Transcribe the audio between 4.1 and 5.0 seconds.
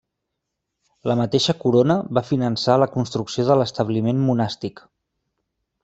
monàstic.